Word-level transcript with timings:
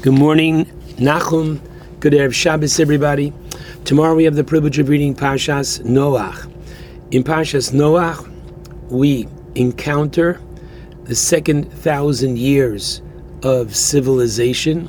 Good 0.00 0.14
morning, 0.14 0.66
Nachum. 0.96 1.60
Good 1.98 2.12
Erev 2.12 2.32
Shabbos, 2.32 2.78
everybody. 2.78 3.32
Tomorrow 3.84 4.14
we 4.14 4.22
have 4.26 4.36
the 4.36 4.44
privilege 4.44 4.78
of 4.78 4.88
reading 4.88 5.12
Parshas 5.12 5.82
Noach. 5.82 6.48
In 7.10 7.24
Parshas 7.24 7.72
Noach, 7.72 8.24
we 8.90 9.26
encounter 9.56 10.40
the 11.02 11.16
second 11.16 11.72
thousand 11.72 12.38
years 12.38 13.02
of 13.42 13.74
civilization. 13.74 14.88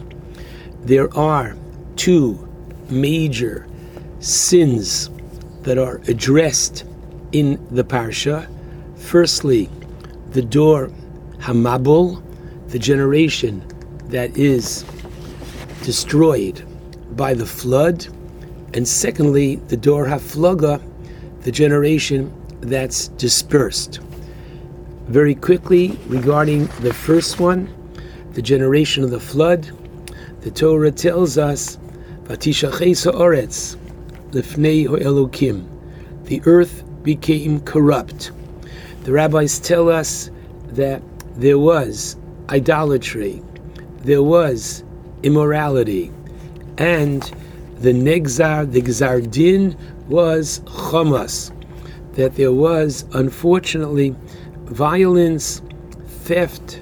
There 0.81 1.11
are 1.17 1.57
two 1.95 2.47
major 2.91 3.65
sins 4.19 5.09
that 5.63 5.79
are 5.79 6.01
addressed 6.07 6.85
in 7.31 7.59
the 7.71 7.83
Parsha. 7.83 8.47
Firstly, 8.95 9.71
the 10.33 10.43
Dor 10.43 10.91
Hamabul, 11.39 12.21
the 12.67 12.77
generation 12.77 13.65
that 14.09 14.37
is 14.37 14.85
destroyed 15.89 16.63
by 17.17 17.33
the 17.33 17.47
flood, 17.47 18.05
and 18.75 18.87
secondly, 18.87 19.55
the 19.69 19.75
Dor 19.75 20.05
Haflaga, 20.05 20.79
the 21.41 21.51
generation 21.51 22.31
that's 22.61 23.07
dispersed. 23.07 23.99
Very 25.07 25.33
quickly, 25.33 25.97
regarding 26.05 26.67
the 26.81 26.93
first 26.93 27.39
one, 27.39 27.67
the 28.33 28.41
generation 28.43 29.03
of 29.03 29.09
the 29.09 29.19
flood, 29.19 29.71
the 30.41 30.51
Torah 30.51 30.91
tells 30.91 31.39
us, 31.39 31.79
oretz 32.27 33.75
lifnei 34.29 34.85
Elokim, 34.85 35.67
the 36.25 36.39
earth 36.45 36.83
became 37.01 37.61
corrupt. 37.61 38.29
The 39.05 39.11
rabbis 39.11 39.57
tell 39.57 39.89
us 39.89 40.29
that 40.67 41.01
there 41.35 41.57
was 41.57 42.15
idolatry, 42.51 43.41
there 44.03 44.21
was 44.21 44.83
immorality, 45.23 46.11
and 46.77 47.23
the 47.79 47.93
negzar, 47.93 48.65
the 48.65 48.81
gzardin 48.81 49.77
was 50.07 50.59
chamas, 50.61 51.51
that 52.13 52.35
there 52.35 52.53
was 52.53 53.05
unfortunately 53.13 54.15
violence, 54.65 55.61
theft, 56.23 56.81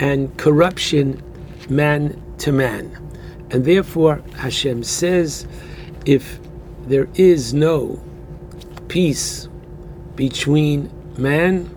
and 0.00 0.36
corruption 0.38 1.22
man 1.68 2.20
to 2.38 2.52
man. 2.52 2.90
And 3.50 3.64
therefore, 3.64 4.22
Hashem 4.36 4.82
says, 4.82 5.46
if 6.04 6.38
there 6.86 7.08
is 7.14 7.54
no 7.54 8.00
peace 8.88 9.48
between 10.14 10.90
man, 11.16 11.70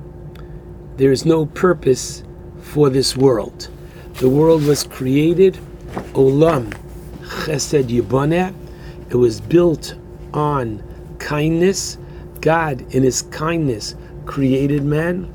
there 0.97 1.11
is 1.11 1.25
no 1.25 1.45
purpose 1.45 2.23
for 2.61 2.89
this 2.89 3.15
world. 3.15 3.69
The 4.15 4.29
world 4.29 4.63
was 4.63 4.83
created, 4.83 5.57
Olam 6.13 6.71
Chesed 7.21 7.85
Yiboneh. 7.89 8.53
It 9.09 9.15
was 9.15 9.41
built 9.41 9.95
on 10.33 10.83
kindness. 11.19 11.97
God, 12.41 12.81
in 12.93 13.03
His 13.03 13.23
kindness, 13.23 13.95
created 14.25 14.83
man. 14.83 15.33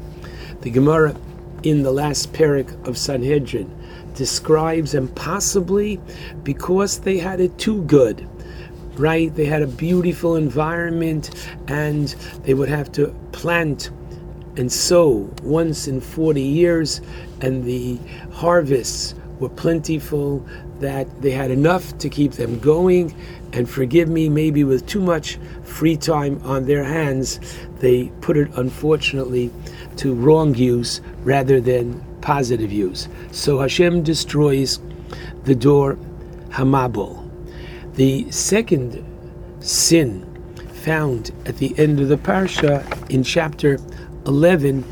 The 0.60 0.70
Gemara 0.70 1.16
in 1.62 1.82
the 1.82 1.90
last 1.90 2.32
parak 2.32 2.86
of 2.86 2.96
Sanhedrin 2.96 3.70
describes, 4.14 4.94
and 4.94 5.14
possibly 5.14 6.00
because 6.42 7.00
they 7.00 7.18
had 7.18 7.40
it 7.40 7.58
too 7.58 7.82
good, 7.82 8.28
right? 8.96 9.34
They 9.34 9.46
had 9.46 9.62
a 9.62 9.66
beautiful 9.66 10.36
environment 10.36 11.30
and 11.68 12.08
they 12.44 12.54
would 12.54 12.68
have 12.68 12.92
to 12.92 13.14
plant 13.32 13.90
and 14.56 14.70
sow 14.70 15.28
once 15.42 15.88
in 15.88 16.00
40 16.00 16.40
years, 16.40 17.00
and 17.40 17.64
the 17.64 17.98
harvests 18.32 19.14
were 19.40 19.48
plentiful, 19.48 20.46
that 20.80 21.22
they 21.22 21.30
had 21.30 21.50
enough 21.50 21.96
to 21.98 22.08
keep 22.08 22.32
them 22.32 22.58
going. 22.58 23.14
And 23.52 23.68
forgive 23.68 24.08
me, 24.08 24.28
maybe 24.28 24.64
with 24.64 24.86
too 24.86 25.00
much 25.00 25.38
free 25.64 25.96
time 25.96 26.40
on 26.44 26.66
their 26.66 26.84
hands, 26.84 27.40
they 27.78 28.08
put 28.20 28.36
it 28.36 28.50
unfortunately 28.56 29.50
to 29.96 30.14
wrong 30.14 30.54
use 30.54 31.00
rather 31.22 31.60
than 31.60 32.02
positive 32.20 32.72
use. 32.72 33.08
So 33.30 33.58
Hashem 33.58 34.02
destroys 34.02 34.80
the 35.44 35.54
Dor 35.54 35.98
Hamabul. 36.50 37.20
The 37.94 38.30
second 38.30 39.04
sin 39.60 40.30
found 40.84 41.30
at 41.46 41.58
the 41.58 41.74
end 41.78 42.00
of 42.00 42.08
the 42.08 42.16
parsha 42.16 42.84
in 43.10 43.22
chapter 43.22 43.78
11 44.26 44.84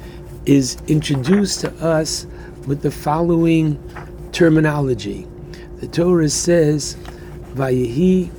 is 0.47 0.77
introduced 0.89 1.61
to 1.61 1.73
us 1.85 2.27
with 2.67 2.83
the 2.83 2.91
following 2.91 3.79
terminology. 4.33 5.27
The 5.79 5.89
Torah 5.89 6.29
says, 6.29 6.97
Vayihi 7.55 8.31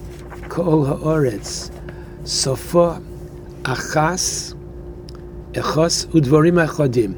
kol 0.50 0.86
haaretz, 0.86 1.72
sofa 2.28 3.02
achas 3.64 4.56
echos 5.54 6.08
udvarim 6.08 6.66
achadim. 6.68 7.16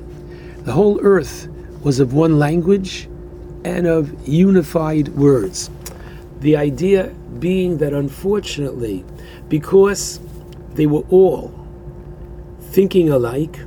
The 0.66 0.72
whole 0.72 1.00
earth 1.02 1.47
was 1.81 2.00
of 2.00 2.13
one 2.13 2.38
language 2.40 3.08
and 3.63 3.88
of 3.88 4.28
unified 4.28 5.09
words. 5.09 5.69
The 6.42 6.57
idea 6.57 7.07
being 7.40 7.78
that 7.78 7.94
unfortunately, 7.94 9.06
because 9.50 10.19
they 10.74 10.86
were 10.86 11.03
all 11.09 11.53
thinking 12.59 13.09
alike. 13.09 13.59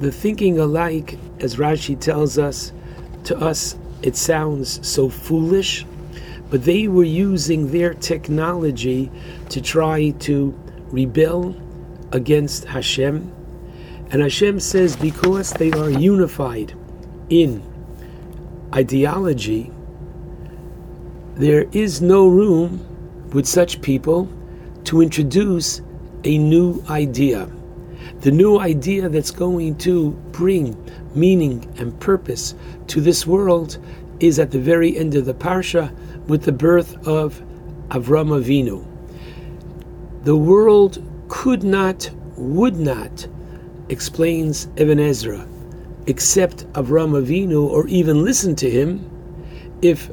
The 0.00 0.12
thinking 0.12 0.58
alike, 0.58 1.18
as 1.40 1.56
Rashi 1.56 1.98
tells 1.98 2.38
us, 2.38 2.72
to 3.24 3.36
us 3.38 3.76
it 4.02 4.16
sounds 4.16 4.86
so 4.86 5.08
foolish, 5.08 5.84
but 6.48 6.64
they 6.64 6.88
were 6.88 7.04
using 7.04 7.70
their 7.70 7.94
technology 7.94 9.10
to 9.50 9.60
try 9.60 10.10
to 10.10 10.58
rebel 10.90 11.54
against 12.12 12.64
Hashem. 12.64 13.32
And 14.10 14.22
Hashem 14.22 14.58
says, 14.58 14.96
because 14.96 15.52
they 15.52 15.70
are 15.72 15.90
unified 15.90 16.74
in 17.28 17.62
ideology, 18.74 19.70
there 21.34 21.66
is 21.72 22.00
no 22.00 22.26
room 22.26 22.84
with 23.32 23.46
such 23.46 23.80
people 23.80 24.28
to 24.84 25.00
introduce 25.00 25.82
a 26.24 26.36
new 26.38 26.82
idea. 26.88 27.48
The 28.20 28.30
new 28.30 28.58
idea 28.58 29.08
that's 29.08 29.30
going 29.30 29.76
to 29.78 30.10
bring 30.32 30.76
meaning 31.14 31.72
and 31.78 31.98
purpose 32.00 32.54
to 32.88 33.00
this 33.00 33.26
world 33.26 33.78
is 34.20 34.38
at 34.38 34.50
the 34.50 34.58
very 34.58 34.96
end 34.98 35.14
of 35.14 35.24
the 35.24 35.32
parsha 35.32 35.90
with 36.26 36.42
the 36.42 36.52
birth 36.52 37.08
of 37.08 37.42
Avram 37.88 38.28
Avinu. 38.28 38.84
The 40.24 40.36
world 40.36 41.02
could 41.28 41.64
not, 41.64 42.10
would 42.36 42.76
not, 42.76 43.26
explains 43.88 44.68
Ibn 44.76 45.00
Ezra, 45.00 45.48
accept 46.06 46.70
Avram 46.74 47.12
Avinu 47.18 47.66
or 47.66 47.88
even 47.88 48.22
listen 48.22 48.54
to 48.56 48.68
him 48.68 49.10
if 49.80 50.10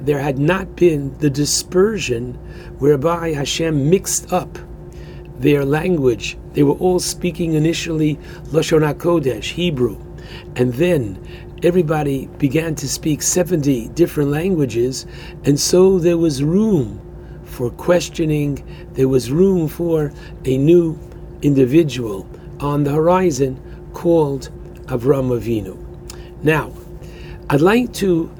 there 0.00 0.18
had 0.18 0.40
not 0.40 0.74
been 0.74 1.16
the 1.18 1.30
dispersion 1.30 2.34
whereby 2.78 3.32
Hashem 3.32 3.88
mixed 3.88 4.32
up 4.32 4.58
their 5.38 5.64
language. 5.64 6.36
They 6.54 6.62
were 6.62 6.74
all 6.74 7.00
speaking 7.00 7.54
initially 7.54 8.16
Lashon 8.52 8.94
HaKodesh, 8.94 9.52
Hebrew, 9.52 9.98
and 10.56 10.72
then 10.74 11.18
everybody 11.62 12.26
began 12.38 12.74
to 12.76 12.88
speak 12.88 13.22
70 13.22 13.88
different 13.88 14.30
languages, 14.30 15.06
and 15.44 15.58
so 15.58 15.98
there 15.98 16.18
was 16.18 16.42
room 16.42 17.00
for 17.44 17.70
questioning, 17.70 18.64
there 18.94 19.08
was 19.08 19.30
room 19.30 19.68
for 19.68 20.12
a 20.44 20.56
new 20.56 20.98
individual 21.42 22.26
on 22.60 22.84
the 22.84 22.92
horizon 22.92 23.60
called 23.92 24.50
Avram 24.86 25.30
Avinu. 25.36 25.76
Now, 26.42 26.72
I'd 27.50 27.60
like 27.60 27.92
to 27.94 28.30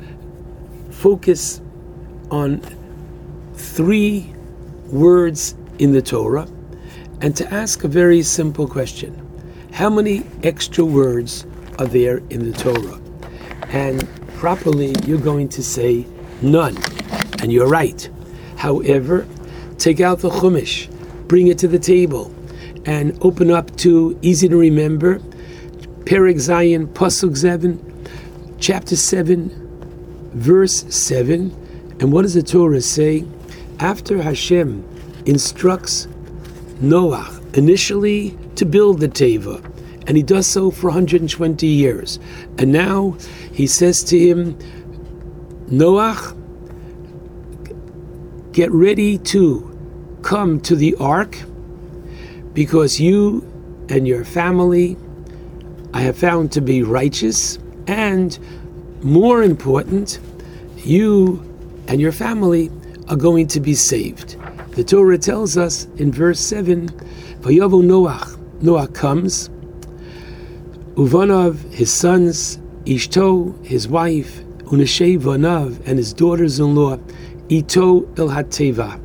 focus 0.90 1.60
on 2.30 2.62
three 3.54 4.32
words 4.86 5.54
in 5.78 5.92
the 5.92 6.02
Torah 6.02 6.48
and 7.24 7.34
to 7.34 7.54
ask 7.54 7.84
a 7.84 7.88
very 7.88 8.22
simple 8.22 8.68
question 8.68 9.10
How 9.72 9.88
many 9.88 10.26
extra 10.42 10.84
words 10.84 11.46
are 11.78 11.86
there 11.86 12.18
in 12.28 12.50
the 12.50 12.52
Torah? 12.52 13.00
And 13.70 14.06
properly, 14.34 14.94
you're 15.06 15.26
going 15.32 15.48
to 15.48 15.62
say 15.62 16.06
none. 16.42 16.76
And 17.40 17.50
you're 17.50 17.66
right. 17.66 18.10
However, 18.58 19.26
take 19.78 20.02
out 20.02 20.18
the 20.18 20.28
Chumash, 20.28 20.90
bring 21.26 21.46
it 21.46 21.56
to 21.60 21.66
the 21.66 21.78
table, 21.78 22.30
and 22.84 23.16
open 23.22 23.50
up 23.50 23.74
to 23.78 24.18
easy 24.20 24.46
to 24.46 24.58
remember 24.58 25.18
Perek 26.04 26.36
Zayin, 26.36 26.88
Pasuk 26.88 27.38
7, 27.38 27.80
chapter 28.60 28.96
7, 28.96 29.48
verse 30.34 30.84
7. 30.94 31.96
And 32.00 32.12
what 32.12 32.22
does 32.22 32.34
the 32.34 32.42
Torah 32.42 32.82
say? 32.82 33.24
After 33.78 34.20
Hashem 34.20 34.84
instructs 35.24 36.06
Noah 36.80 37.40
initially 37.54 38.36
to 38.56 38.64
build 38.64 39.00
the 39.00 39.08
Teva, 39.08 39.62
and 40.06 40.16
he 40.16 40.22
does 40.22 40.46
so 40.46 40.70
for 40.70 40.88
120 40.88 41.66
years. 41.66 42.18
And 42.58 42.72
now 42.72 43.16
he 43.52 43.66
says 43.66 44.02
to 44.04 44.18
him, 44.18 44.58
Noach, 45.66 46.36
get 48.52 48.70
ready 48.70 49.18
to 49.18 49.70
come 50.22 50.60
to 50.60 50.76
the 50.76 50.94
ark 50.96 51.38
because 52.52 53.00
you 53.00 53.42
and 53.88 54.06
your 54.06 54.24
family 54.24 54.96
I 55.94 56.00
have 56.00 56.18
found 56.18 56.50
to 56.52 56.60
be 56.60 56.82
righteous 56.82 57.56
and 57.86 58.36
more 59.00 59.44
important, 59.44 60.18
you 60.78 61.40
and 61.86 62.00
your 62.00 62.10
family 62.10 62.68
are 63.08 63.16
going 63.16 63.46
to 63.48 63.60
be 63.60 63.74
saved. 63.74 64.36
The 64.74 64.82
Torah 64.82 65.18
tells 65.18 65.56
us 65.56 65.84
in 65.98 66.10
verse 66.10 66.40
7 66.40 66.88
Vayavu 66.88 67.84
Noach. 67.84 68.40
Noah 68.60 68.88
comes, 68.88 69.48
Uvanov, 70.96 71.60
his 71.72 71.92
sons, 71.92 72.58
Ishto, 72.84 73.64
his 73.64 73.86
wife, 73.86 74.42
Unashe 74.64 75.18
Vanav, 75.20 75.80
and 75.86 75.98
his 75.98 76.12
daughters 76.12 76.58
in 76.58 76.74
law, 76.74 76.98
Ito 77.48 78.12
El 78.16 78.28
Hateva. 78.28 79.00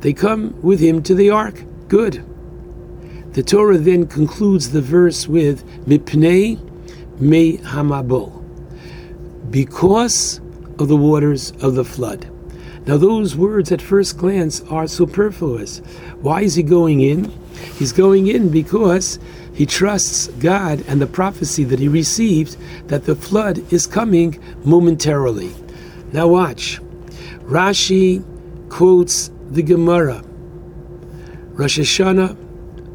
They 0.00 0.12
come 0.12 0.60
with 0.62 0.80
him 0.80 1.02
to 1.04 1.14
the 1.14 1.30
ark. 1.30 1.64
Good. 1.88 2.22
The 3.32 3.42
Torah 3.42 3.78
then 3.78 4.06
concludes 4.06 4.72
the 4.72 4.82
verse 4.82 5.26
with 5.26 5.64
Mipnei 5.86 6.58
Me 7.18 7.58
Hamabul 7.58 8.42
because 9.50 10.40
of 10.78 10.88
the 10.88 10.96
waters 10.96 11.52
of 11.62 11.76
the 11.76 11.84
flood. 11.84 12.30
Now, 12.86 12.98
those 12.98 13.34
words 13.34 13.72
at 13.72 13.80
first 13.80 14.18
glance 14.18 14.60
are 14.62 14.86
superfluous. 14.86 15.78
Why 16.20 16.42
is 16.42 16.54
he 16.54 16.62
going 16.62 17.00
in? 17.00 17.32
He's 17.78 17.92
going 17.92 18.26
in 18.26 18.50
because 18.50 19.18
he 19.54 19.64
trusts 19.64 20.26
God 20.38 20.84
and 20.86 21.00
the 21.00 21.06
prophecy 21.06 21.64
that 21.64 21.78
he 21.78 21.88
received 21.88 22.56
that 22.88 23.04
the 23.04 23.14
flood 23.14 23.72
is 23.72 23.86
coming 23.86 24.38
momentarily. 24.64 25.54
Now, 26.12 26.28
watch. 26.28 26.80
Rashi 27.44 28.22
quotes 28.68 29.30
the 29.50 29.62
Gemara, 29.62 30.22
Rosh 31.52 31.78
Hashanah 31.78 32.36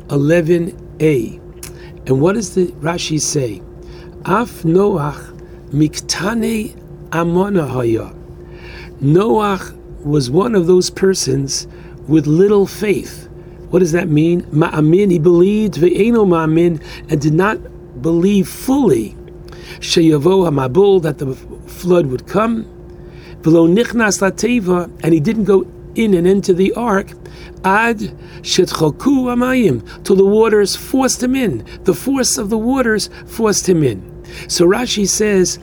11a. 0.08 1.36
And 2.08 2.22
what 2.22 2.34
does 2.34 2.56
the 2.56 2.68
Rashi 2.74 3.22
say? 3.22 3.62
Af 4.26 4.64
Noach 4.64 5.36
miktane 5.70 6.76
amona. 7.12 8.16
Noach 9.02 9.79
was 10.04 10.30
one 10.30 10.56
of 10.56 10.68
those 10.68 10.90
persons 10.90 11.68
with 12.08 12.26
little 12.28 12.66
faith. 12.66 13.28
What 13.70 13.80
does 13.80 13.92
that 13.92 14.08
mean? 14.08 14.42
Ma'amin, 14.46 15.12
he 15.12 15.20
believed, 15.20 15.76
ve'eno 15.76 16.26
ma'amin, 16.26 16.82
and 17.10 17.22
did 17.22 17.34
not 17.34 18.02
believe 18.02 18.48
fully. 18.48 19.16
Sheyavo 19.80 20.50
hamabul, 20.50 21.02
that 21.04 21.20
the 21.20 21.36
flood 21.36 22.08
would 22.08 22.28
come. 22.28 22.66
V'lo 23.42 23.72
nichnas 23.72 24.22
lateva, 24.22 24.90
and 25.04 25.14
he 25.14 25.20
didn't 25.20 25.44
go 25.44 25.68
in 25.96 26.14
and 26.14 26.26
into 26.26 26.54
the 26.54 26.74
ark. 26.74 27.12
Ad 27.64 28.00
shetchoku 28.42 29.28
amayim, 29.28 30.04
till 30.04 30.16
the 30.16 30.26
waters 30.26 30.76
forced 30.76 31.22
him 31.22 31.36
in. 31.36 31.66
The 31.84 31.94
force 31.94 32.38
of 32.38 32.50
the 32.50 32.58
waters 32.58 33.10
forced 33.28 33.68
him 33.68 33.84
in. 33.84 34.02
So 34.48 34.66
Rashi 34.66 35.08
says, 35.08 35.60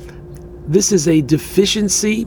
this 0.69 0.93
is 0.93 1.07
a 1.09 1.23
deficiency 1.23 2.27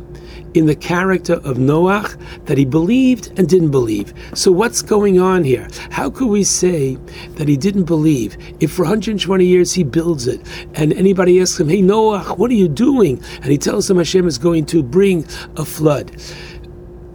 in 0.54 0.66
the 0.66 0.75
character 0.75 1.34
of 1.34 1.57
Noach 1.57 2.18
that 2.46 2.57
he 2.57 2.66
believed 2.66 3.31
and 3.38 3.48
didn't 3.48 3.72
believe. 3.72 4.13
So 4.34 4.51
what's 4.51 4.81
going 4.81 5.19
on 5.19 5.44
here? 5.44 5.68
How 5.92 6.10
could 6.10 6.28
we 6.28 6.44
say 6.44 6.98
that 7.36 7.48
he 7.48 7.57
didn't 7.57 7.84
believe 7.84 8.38
if 8.60 8.72
for 8.72 8.84
120 8.84 9.46
years 9.46 9.74
he 9.74 9.84
builds 9.84 10.28
it 10.28 10.42
and 10.75 10.94
anybody 10.94 11.40
asks 11.40 11.60
him, 11.60 11.69
"Hey 11.69 11.81
Noach, 11.81 12.38
what 12.38 12.51
are 12.51 12.56
you 12.56 12.68
doing?" 12.68 13.22
and 13.42 13.51
he 13.51 13.57
tells 13.57 13.88
them 13.88 13.98
Hashem 13.98 14.28
is 14.28 14.38
going 14.38 14.66
to 14.68 14.84
bring 14.84 15.25
a 15.57 15.66
flood, 15.66 16.12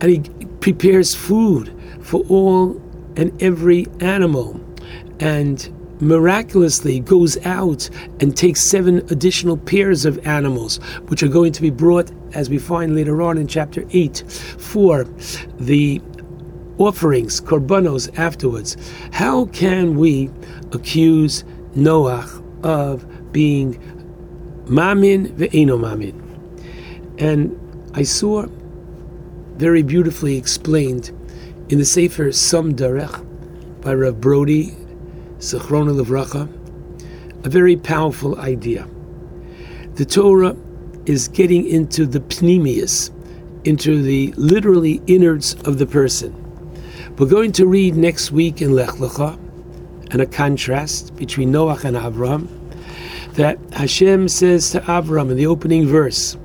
and 0.00 0.10
he 0.10 0.22
prepares 0.60 1.14
food 1.14 1.72
for 2.00 2.24
all 2.28 2.80
and 3.16 3.30
every 3.42 3.86
animal, 4.00 4.60
and 5.20 5.70
miraculously 6.00 7.00
goes 7.00 7.36
out 7.46 7.88
and 8.20 8.36
takes 8.36 8.68
seven 8.68 8.98
additional 9.10 9.56
pairs 9.56 10.04
of 10.04 10.18
animals, 10.26 10.78
which 11.06 11.22
are 11.22 11.28
going 11.28 11.52
to 11.52 11.62
be 11.62 11.70
brought, 11.70 12.10
as 12.34 12.50
we 12.50 12.58
find 12.58 12.94
later 12.94 13.22
on 13.22 13.38
in 13.38 13.46
chapter 13.46 13.84
8, 13.90 14.24
for 14.58 15.04
the 15.58 16.00
offerings, 16.78 17.40
korbanos, 17.40 18.16
afterwards. 18.18 18.76
How 19.12 19.46
can 19.46 19.96
we 19.96 20.30
accuse 20.72 21.44
Noah 21.74 22.28
of 22.62 23.06
being 23.32 23.78
mamin 24.66 25.28
ve'eno 25.36 25.78
mamin? 25.78 26.20
And 27.18 27.58
I 27.94 28.02
saw 28.02 28.46
very 29.56 29.82
beautifully 29.82 30.36
explained 30.36 31.10
in 31.68 31.78
the 31.78 31.84
Sefer 31.84 32.32
Som 32.32 32.74
Darech 32.74 33.24
by 33.80 33.94
Rav 33.94 34.20
Brody 34.20 34.74
Zechrona 35.38 35.94
Levracha, 35.94 36.48
a 37.44 37.48
very 37.48 37.76
powerful 37.76 38.38
idea. 38.40 38.88
The 39.94 40.04
Torah 40.04 40.56
is 41.06 41.28
getting 41.28 41.66
into 41.66 42.06
the 42.06 42.20
pnimius, 42.20 43.10
into 43.64 44.02
the 44.02 44.32
literally 44.36 45.02
innards 45.06 45.54
of 45.64 45.78
the 45.78 45.86
person. 45.86 46.32
We're 47.18 47.26
going 47.26 47.52
to 47.52 47.66
read 47.66 47.96
next 47.96 48.32
week 48.32 48.60
in 48.60 48.74
Lech 48.74 48.90
Lecha, 48.90 49.38
and 50.10 50.20
a 50.20 50.26
contrast 50.26 51.16
between 51.16 51.52
Noach 51.52 51.84
and 51.84 51.96
Avram, 51.96 52.48
that 53.34 53.58
Hashem 53.72 54.28
says 54.28 54.70
to 54.70 54.80
Avram 54.80 55.30
in 55.30 55.36
the 55.36 55.46
opening 55.46 55.86
verse, 55.86 56.36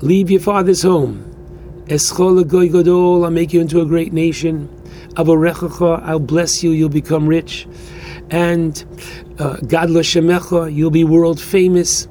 Leave 0.00 0.30
your 0.30 0.40
father's 0.40 0.82
home. 0.82 1.28
Eschol 1.86 2.46
goy 2.46 2.68
gadol, 2.68 3.24
I'll 3.24 3.30
make 3.30 3.52
you 3.52 3.60
into 3.60 3.80
a 3.80 3.86
great 3.86 4.12
nation. 4.12 4.68
I'll 5.16 6.18
bless 6.18 6.62
you, 6.62 6.70
you'll 6.70 6.88
become 6.88 7.26
rich. 7.26 7.66
And 8.30 8.84
uh, 9.38 9.56
Shemecha, 9.56 10.74
you'll 10.74 10.90
be 10.90 11.04
world 11.04 11.40
famous. 11.40 12.08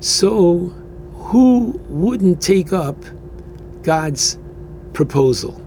So, 0.00 0.72
who 1.14 1.80
wouldn't 1.88 2.40
take 2.40 2.72
up 2.72 2.96
God's 3.82 4.38
proposal? 4.92 5.60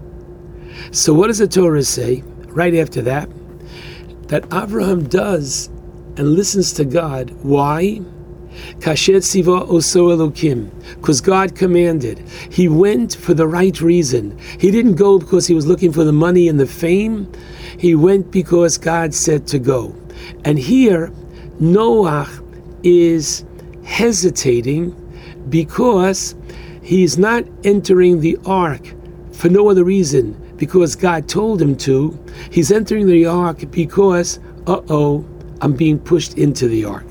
So, 0.90 1.12
what 1.12 1.28
does 1.28 1.38
the 1.38 1.48
Torah 1.48 1.82
say 1.82 2.22
right 2.46 2.74
after 2.74 3.02
that? 3.02 3.28
That 4.28 4.44
Abraham 4.52 5.08
does 5.08 5.68
and 6.16 6.34
listens 6.34 6.72
to 6.74 6.84
God. 6.84 7.30
Why? 7.42 8.00
Because 8.78 9.06
God 11.20 11.54
commanded. 11.54 12.18
He 12.50 12.68
went 12.68 13.14
for 13.14 13.34
the 13.34 13.46
right 13.46 13.80
reason. 13.80 14.38
He 14.58 14.70
didn't 14.70 14.94
go 14.94 15.18
because 15.18 15.46
he 15.46 15.54
was 15.54 15.66
looking 15.66 15.92
for 15.92 16.04
the 16.04 16.12
money 16.12 16.48
and 16.48 16.60
the 16.60 16.66
fame. 16.66 17.30
He 17.78 17.94
went 17.94 18.30
because 18.30 18.78
God 18.78 19.14
said 19.14 19.46
to 19.48 19.58
go. 19.58 19.94
And 20.44 20.58
here, 20.58 21.12
Noah 21.60 22.28
is 22.82 23.44
hesitating 23.92 24.90
because 25.50 26.34
he's 26.82 27.18
not 27.18 27.44
entering 27.62 28.20
the 28.20 28.38
ark 28.46 28.94
for 29.32 29.50
no 29.50 29.68
other 29.68 29.84
reason 29.84 30.32
because 30.56 30.96
God 30.96 31.28
told 31.28 31.60
him 31.60 31.76
to. 31.78 32.18
He's 32.50 32.72
entering 32.72 33.06
the 33.06 33.26
ark 33.26 33.70
because, 33.70 34.40
uh 34.66 34.80
oh, 34.88 35.26
I'm 35.60 35.74
being 35.74 35.98
pushed 35.98 36.38
into 36.38 36.68
the 36.68 36.86
ark. 36.86 37.04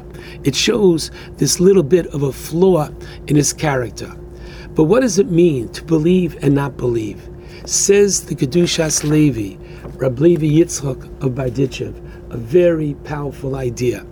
It 0.43 0.55
shows 0.55 1.11
this 1.37 1.59
little 1.59 1.83
bit 1.83 2.07
of 2.07 2.23
a 2.23 2.33
flaw 2.33 2.89
in 3.27 3.35
his 3.35 3.53
character. 3.53 4.11
But 4.73 4.85
what 4.85 5.01
does 5.01 5.19
it 5.19 5.29
mean 5.29 5.69
to 5.73 5.83
believe 5.83 6.43
and 6.43 6.55
not 6.55 6.77
believe? 6.77 7.29
Says 7.65 8.25
the 8.25 8.35
Kedushas 8.35 9.03
Levi, 9.03 9.55
Rab 9.97 10.17
Levi 10.19 10.47
Yitzchak 10.47 11.03
of 11.23 11.33
Berditchev, 11.33 11.93
a 12.31 12.37
very 12.37 12.95
powerful 13.03 13.55
idea. 13.55 14.03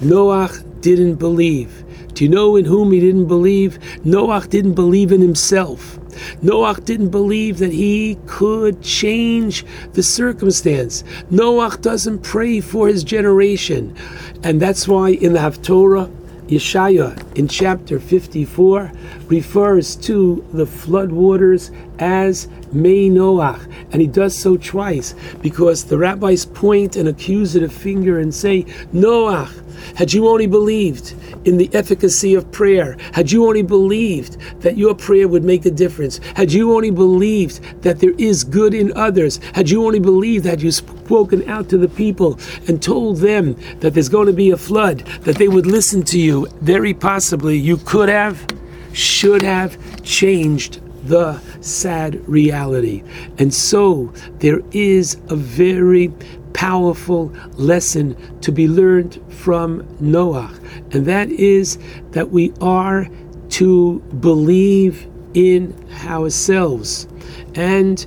Noach 0.00 0.62
didn't 0.82 1.14
believe. 1.14 1.81
Do 2.14 2.24
you 2.24 2.30
know 2.30 2.56
in 2.56 2.64
whom 2.64 2.92
he 2.92 3.00
didn't 3.00 3.26
believe? 3.26 3.78
Noach 4.04 4.48
didn't 4.48 4.74
believe 4.74 5.12
in 5.12 5.20
himself. 5.20 5.98
Noach 6.42 6.84
didn't 6.84 7.08
believe 7.08 7.58
that 7.58 7.72
he 7.72 8.18
could 8.26 8.82
change 8.82 9.64
the 9.94 10.02
circumstance. 10.02 11.04
Noach 11.30 11.80
doesn't 11.80 12.22
pray 12.22 12.60
for 12.60 12.88
his 12.88 13.02
generation. 13.02 13.96
And 14.42 14.60
that's 14.60 14.86
why 14.86 15.10
in 15.10 15.32
the 15.32 15.38
Haftorah, 15.38 16.10
Yeshaya 16.48 17.16
in 17.38 17.48
chapter 17.48 17.98
54 17.98 18.92
refers 19.28 19.96
to 19.96 20.44
the 20.52 20.66
floodwaters 20.66 21.74
as 21.98 22.48
Mei 22.72 23.08
Noach, 23.08 23.64
and 23.92 24.02
he 24.02 24.06
does 24.06 24.36
so 24.36 24.56
twice 24.56 25.14
because 25.40 25.84
the 25.84 25.96
rabbis 25.96 26.44
point 26.44 26.96
an 26.96 27.06
accusative 27.06 27.72
finger 27.72 28.18
and 28.18 28.34
say, 28.34 28.64
Noach, 28.92 29.61
had 29.96 30.12
you 30.12 30.28
only 30.28 30.46
believed 30.46 31.14
in 31.44 31.56
the 31.56 31.70
efficacy 31.72 32.34
of 32.34 32.50
prayer, 32.52 32.96
had 33.12 33.30
you 33.30 33.46
only 33.46 33.62
believed 33.62 34.38
that 34.60 34.76
your 34.76 34.94
prayer 34.94 35.28
would 35.28 35.44
make 35.44 35.66
a 35.66 35.70
difference, 35.70 36.18
had 36.36 36.52
you 36.52 36.74
only 36.74 36.90
believed 36.90 37.60
that 37.82 38.00
there 38.00 38.14
is 38.18 38.44
good 38.44 38.74
in 38.74 38.92
others, 38.96 39.38
had 39.54 39.68
you 39.68 39.84
only 39.84 40.00
believed 40.00 40.44
that 40.44 40.60
you 40.60 40.70
spoken 40.70 41.48
out 41.48 41.68
to 41.68 41.78
the 41.78 41.88
people 41.88 42.38
and 42.68 42.82
told 42.82 43.18
them 43.18 43.56
that 43.80 43.94
there's 43.94 44.08
going 44.08 44.26
to 44.26 44.32
be 44.32 44.50
a 44.50 44.56
flood, 44.56 45.00
that 45.22 45.36
they 45.36 45.48
would 45.48 45.66
listen 45.66 46.02
to 46.02 46.18
you, 46.18 46.46
very 46.60 46.94
possibly 46.94 47.56
you 47.56 47.76
could 47.78 48.08
have, 48.08 48.46
should 48.92 49.42
have 49.42 49.76
changed 50.02 50.80
the 51.04 51.40
sad 51.60 52.26
reality. 52.28 53.02
And 53.38 53.52
so 53.52 54.12
there 54.38 54.60
is 54.70 55.16
a 55.28 55.36
very 55.36 56.12
powerful 56.54 57.32
lesson 57.54 58.16
to 58.40 58.52
be 58.52 58.68
learned 58.68 59.20
from 59.32 59.86
Noah, 60.00 60.52
and 60.92 61.06
that 61.06 61.30
is 61.30 61.78
that 62.10 62.30
we 62.30 62.52
are 62.60 63.08
to 63.50 64.00
believe 64.20 65.08
in 65.34 65.74
ourselves. 66.04 67.06
And 67.54 68.04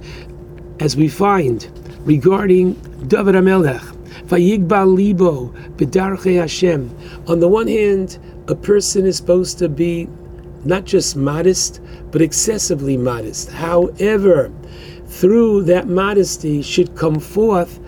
as 0.79 0.95
we 0.95 1.07
find 1.07 1.69
regarding 2.05 2.73
David 3.07 3.35
Amelech, 3.35 3.95
Vayigba 4.27 4.85
Libo 4.91 5.53
Hashem. 6.39 6.97
On 7.27 7.39
the 7.39 7.47
one 7.47 7.67
hand, 7.67 8.17
a 8.47 8.55
person 8.55 9.05
is 9.05 9.17
supposed 9.17 9.59
to 9.59 9.69
be 9.69 10.07
not 10.63 10.85
just 10.85 11.15
modest, 11.15 11.79
but 12.11 12.21
excessively 12.21 12.97
modest. 12.97 13.51
However, 13.51 14.51
through 15.05 15.63
that 15.63 15.87
modesty 15.87 16.61
should 16.61 16.95
come 16.95 17.19
forth 17.19 17.79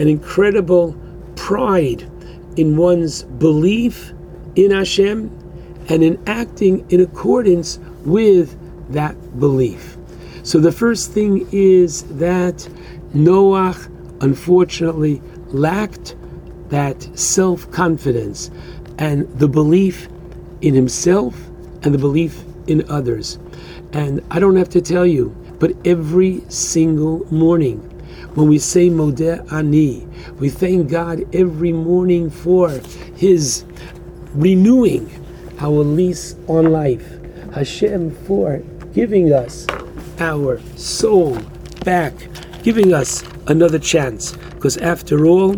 an 0.00 0.08
incredible 0.08 0.96
pride 1.36 2.10
in 2.56 2.76
one's 2.76 3.22
belief 3.22 4.12
in 4.56 4.72
Hashem 4.72 5.30
and 5.88 6.02
in 6.02 6.20
acting 6.26 6.84
in 6.90 7.00
accordance 7.00 7.78
with 8.04 8.56
that 8.92 9.38
belief. 9.38 9.96
So 10.42 10.58
the 10.58 10.72
first 10.72 11.12
thing 11.12 11.46
is 11.52 12.02
that 12.18 12.68
Noah 13.12 13.76
unfortunately 14.20 15.20
lacked 15.48 16.16
that 16.68 17.02
self 17.18 17.70
confidence 17.70 18.50
and 18.98 19.28
the 19.38 19.48
belief 19.48 20.08
in 20.62 20.74
himself 20.74 21.36
and 21.82 21.92
the 21.92 21.98
belief 21.98 22.42
in 22.66 22.88
others. 22.88 23.38
And 23.92 24.22
I 24.30 24.38
don't 24.38 24.56
have 24.56 24.68
to 24.70 24.80
tell 24.80 25.06
you, 25.06 25.34
but 25.58 25.72
every 25.84 26.42
single 26.48 27.26
morning, 27.32 27.86
when 28.34 28.48
we 28.48 28.58
say 28.58 28.88
Modeh 28.88 29.50
Ani, 29.52 30.06
we 30.38 30.48
thank 30.48 30.90
God 30.90 31.24
every 31.34 31.72
morning 31.72 32.30
for 32.30 32.70
His 33.16 33.64
renewing 34.34 35.10
our 35.58 35.82
lease 35.82 36.36
on 36.46 36.72
life. 36.72 37.18
Hashem 37.52 38.12
for 38.26 38.62
giving 38.92 39.32
us 39.32 39.66
our 40.18 40.60
soul 40.76 41.38
back, 41.84 42.14
giving 42.62 42.94
us 42.94 43.24
another 43.48 43.78
chance. 43.78 44.36
Because 44.54 44.76
after 44.76 45.26
all, 45.26 45.54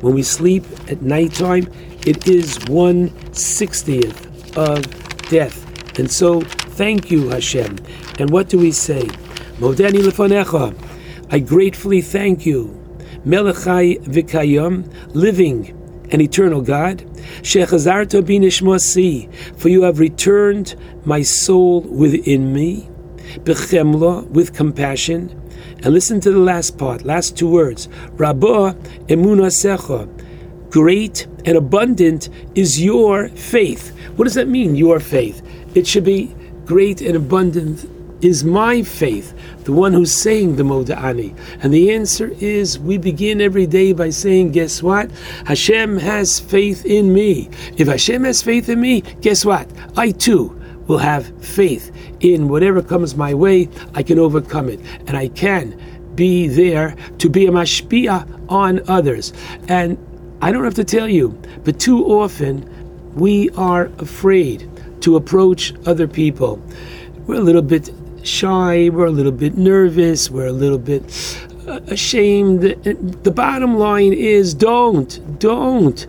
when 0.00 0.14
we 0.14 0.22
sleep 0.22 0.64
at 0.88 1.02
nighttime, 1.02 1.68
it 2.06 2.28
is 2.28 2.58
one 2.68 3.10
sixtieth 3.34 4.56
of 4.56 4.82
death. 5.28 5.60
And 5.98 6.10
so, 6.10 6.40
thank 6.40 7.10
you, 7.10 7.28
Hashem. 7.28 7.78
And 8.18 8.30
what 8.30 8.48
do 8.48 8.58
we 8.58 8.72
say? 8.72 9.02
Modeni 9.58 10.02
lefanecha. 10.02 10.74
I 11.34 11.40
gratefully 11.40 12.00
thank 12.00 12.46
you. 12.46 12.68
Melechai 13.26 14.00
vikayam, 14.04 14.88
living 15.16 15.76
and 16.12 16.22
eternal 16.22 16.60
God. 16.60 16.98
Shechazarta 17.42 18.22
binishmasi, 18.22 19.34
for 19.58 19.68
you 19.68 19.82
have 19.82 19.98
returned 19.98 20.76
my 21.04 21.22
soul 21.22 21.80
within 21.80 22.52
me. 22.52 22.88
Bechemla, 23.38 24.28
with 24.28 24.54
compassion. 24.54 25.28
And 25.82 25.86
listen 25.86 26.20
to 26.20 26.30
the 26.30 26.38
last 26.38 26.78
part, 26.78 27.02
last 27.02 27.36
two 27.36 27.48
words. 27.48 27.88
Rabba 28.12 28.76
emunasecha. 29.08 30.70
Great 30.70 31.26
and 31.46 31.56
abundant 31.56 32.28
is 32.54 32.80
your 32.80 33.28
faith. 33.30 33.90
What 34.14 34.26
does 34.26 34.34
that 34.34 34.46
mean, 34.46 34.76
your 34.76 35.00
faith? 35.00 35.42
It 35.74 35.84
should 35.84 36.04
be 36.04 36.32
great 36.64 37.00
and 37.00 37.16
abundant 37.16 37.90
is 38.20 38.44
my 38.44 38.82
faith, 38.82 39.34
the 39.64 39.72
one 39.72 39.92
who's 39.92 40.12
saying 40.12 40.56
the 40.56 40.62
Moda'ani? 40.62 41.36
And 41.62 41.72
the 41.72 41.92
answer 41.92 42.32
is 42.40 42.78
we 42.78 42.98
begin 42.98 43.40
every 43.40 43.66
day 43.66 43.92
by 43.92 44.10
saying, 44.10 44.52
guess 44.52 44.82
what? 44.82 45.10
Hashem 45.46 45.98
has 45.98 46.40
faith 46.40 46.84
in 46.86 47.12
me. 47.12 47.50
If 47.76 47.88
Hashem 47.88 48.24
has 48.24 48.42
faith 48.42 48.68
in 48.68 48.80
me, 48.80 49.02
guess 49.20 49.44
what? 49.44 49.70
I 49.96 50.10
too 50.10 50.60
will 50.86 50.98
have 50.98 51.26
faith 51.44 51.90
in 52.20 52.48
whatever 52.48 52.82
comes 52.82 53.16
my 53.16 53.34
way, 53.34 53.68
I 53.94 54.02
can 54.02 54.18
overcome 54.18 54.68
it. 54.68 54.80
And 55.06 55.16
I 55.16 55.28
can 55.28 55.80
be 56.14 56.46
there 56.48 56.96
to 57.18 57.28
be 57.28 57.46
a 57.46 57.50
mashpia 57.50 58.26
on 58.48 58.80
others. 58.88 59.32
And 59.68 59.98
I 60.40 60.52
don't 60.52 60.64
have 60.64 60.74
to 60.74 60.84
tell 60.84 61.08
you, 61.08 61.38
but 61.64 61.80
too 61.80 62.04
often 62.04 62.68
we 63.14 63.50
are 63.50 63.86
afraid 63.98 64.68
to 65.02 65.16
approach 65.16 65.74
other 65.86 66.06
people. 66.08 66.62
We're 67.26 67.36
a 67.36 67.40
little 67.40 67.62
bit 67.62 67.90
shy, 68.24 68.88
we're 68.88 69.06
a 69.06 69.10
little 69.10 69.32
bit 69.32 69.56
nervous, 69.56 70.30
we're 70.30 70.46
a 70.46 70.52
little 70.52 70.78
bit 70.78 71.02
uh, 71.68 71.80
ashamed. 71.88 72.62
The 72.62 73.30
bottom 73.30 73.76
line 73.76 74.12
is 74.12 74.54
don't, 74.54 75.38
don't. 75.38 76.06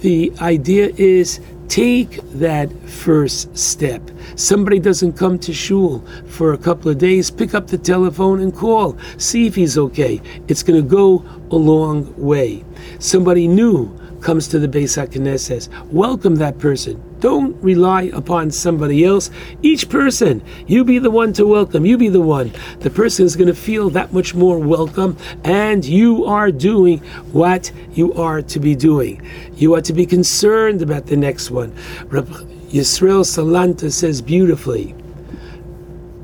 The 0.00 0.32
idea 0.40 0.92
is 0.96 1.40
take 1.68 2.20
that 2.32 2.70
first 2.88 3.56
step. 3.56 4.00
Somebody 4.36 4.78
doesn't 4.78 5.14
come 5.14 5.38
to 5.40 5.52
shul 5.52 6.04
for 6.26 6.52
a 6.52 6.58
couple 6.58 6.90
of 6.90 6.98
days, 6.98 7.30
pick 7.30 7.54
up 7.54 7.66
the 7.66 7.78
telephone 7.78 8.40
and 8.40 8.54
call, 8.54 8.96
see 9.18 9.46
if 9.46 9.54
he's 9.54 9.76
okay. 9.76 10.20
It's 10.48 10.62
going 10.62 10.80
to 10.80 10.88
go 10.88 11.24
a 11.50 11.56
long 11.56 12.14
way. 12.16 12.64
Somebody 12.98 13.48
new 13.48 13.90
comes 14.20 14.48
to 14.48 14.58
the 14.58 14.68
Beis 14.68 14.96
HaKnesses, 14.96 15.68
welcome 15.90 16.36
that 16.36 16.58
person. 16.58 17.02
Don't 17.20 17.56
rely 17.62 18.04
upon 18.12 18.50
somebody 18.50 19.04
else. 19.04 19.30
Each 19.62 19.88
person, 19.88 20.42
you 20.66 20.84
be 20.84 20.98
the 20.98 21.10
one 21.10 21.32
to 21.34 21.46
welcome. 21.46 21.86
You 21.86 21.96
be 21.96 22.08
the 22.08 22.20
one. 22.20 22.52
The 22.80 22.90
person 22.90 23.24
is 23.24 23.36
going 23.36 23.48
to 23.48 23.54
feel 23.54 23.90
that 23.90 24.12
much 24.12 24.34
more 24.34 24.58
welcome, 24.58 25.16
and 25.44 25.84
you 25.84 26.24
are 26.26 26.50
doing 26.50 26.98
what 27.32 27.72
you 27.92 28.12
are 28.14 28.42
to 28.42 28.60
be 28.60 28.74
doing. 28.74 29.26
You 29.54 29.74
are 29.74 29.80
to 29.82 29.92
be 29.92 30.06
concerned 30.06 30.82
about 30.82 31.06
the 31.06 31.16
next 31.16 31.50
one. 31.50 31.72
Yisrael 32.10 33.24
Salanter 33.24 33.92
says 33.92 34.20
beautifully, 34.20 34.94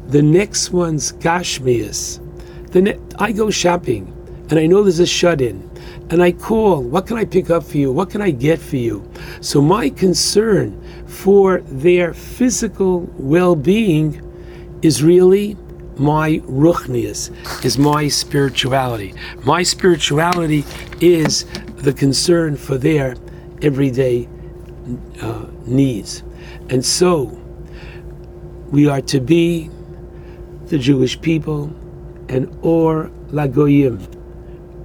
the 0.09 0.23
next 0.23 0.71
one's 0.71 1.13
Gashmias. 1.13 2.21
The 2.73 2.83
ne- 2.83 2.99
I 3.19 3.33
go 3.33 3.51
shopping, 3.51 4.13
and 4.51 4.59
I 4.59 4.67
know 4.67 4.83
there's 4.83 4.99
a 4.99 5.07
shut 5.07 5.41
in 5.41 5.72
and 6.11 6.23
I 6.23 6.33
call, 6.33 6.83
what 6.83 7.07
can 7.07 7.17
I 7.17 7.25
pick 7.25 7.51
up 7.51 7.65
for 7.65 7.79
you? 7.79 7.93
What 7.93 8.11
can 8.11 8.21
I 8.21 8.31
get 8.31 8.59
for 8.59 8.77
you? 8.77 9.09
So 9.41 9.63
my 9.63 9.89
concern 9.89 10.81
for 11.07 11.61
their 11.63 12.13
physical 12.13 13.01
well-being 13.17 14.21
is 14.83 15.03
really 15.03 15.57
my 15.97 16.39
ruchnias, 16.47 17.31
is 17.65 17.79
my 17.79 18.09
spirituality. 18.09 19.15
My 19.45 19.63
spirituality 19.63 20.65
is 21.01 21.45
the 21.77 21.93
concern 21.93 22.57
for 22.57 22.79
their 22.79 23.15
everyday 23.63 24.29
uh, 25.21 25.47
needs. 25.67 26.23
And 26.69 26.85
so 26.85 27.39
we 28.71 28.89
are 28.89 29.01
to 29.03 29.21
be 29.21 29.71
the 30.67 30.79
Jewish 30.79 31.21
people 31.21 31.65
and 32.29 32.49
or 32.63 33.11
lagoyim, 33.29 34.01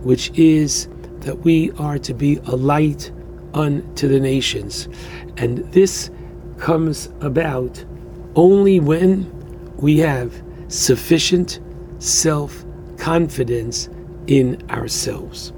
which 0.03 0.31
is 0.37 0.87
that 1.21 1.39
we 1.39 1.71
are 1.71 1.97
to 1.99 2.13
be 2.13 2.37
a 2.45 2.55
light 2.55 3.11
unto 3.53 4.07
the 4.07 4.19
nations. 4.19 4.87
And 5.37 5.59
this 5.71 6.09
comes 6.57 7.09
about 7.21 7.83
only 8.35 8.79
when 8.79 9.31
we 9.77 9.97
have 9.99 10.41
sufficient 10.67 11.59
self 11.99 12.65
confidence 12.97 13.89
in 14.27 14.61
ourselves. 14.69 15.53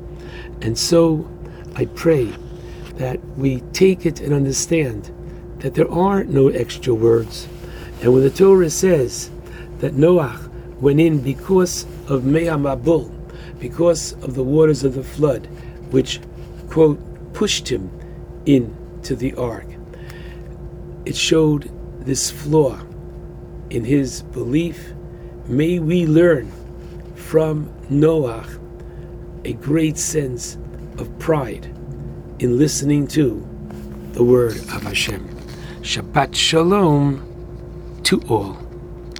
And 0.62 0.78
so 0.78 1.30
I 1.76 1.86
pray 1.86 2.34
that 2.96 3.20
we 3.38 3.62
take 3.74 4.06
it 4.06 4.20
and 4.20 4.34
understand 4.34 5.12
that 5.60 5.74
there 5.74 5.90
are 5.92 6.24
no 6.26 6.50
extra 6.50 6.94
words. 6.94 7.48
And 8.02 8.14
when 8.14 8.24
the 8.24 8.30
Torah 8.30 8.70
says 8.70 9.30
that 9.80 9.94
Noah 9.94 10.40
went 10.80 11.00
in 11.00 11.20
because 11.22 11.86
of 12.08 12.26
Mea 12.26 12.56
Mabul, 12.58 13.14
because 13.60 14.14
of 14.24 14.36
the 14.36 14.44
waters 14.44 14.84
of 14.84 14.96
the 14.96 15.04
flood, 15.04 15.48
which, 15.92 16.20
quote, 16.70 17.00
pushed 17.34 17.70
him 17.70 17.90
into 18.46 19.16
the 19.16 19.34
ark. 19.36 19.66
It 21.06 21.16
showed 21.16 21.72
this 22.06 22.30
flaw 22.30 22.80
in 23.70 23.86
his 23.86 24.24
belief. 24.24 24.94
May 25.48 25.80
we 25.80 26.06
learn 26.06 26.52
from 27.16 27.74
Noah 27.90 28.46
a 29.46 29.54
great 29.54 29.98
sense 29.98 30.58
of 30.98 31.18
pride 31.20 31.66
in 32.40 32.58
listening 32.58 33.08
to 33.08 33.46
the 34.14 34.24
word 34.24 34.58
of 34.58 34.84
Hashem. 34.84 35.28
Shabbat 35.82 36.36
Shalom 36.36 38.02
to 38.04 38.22
all. 38.28 38.69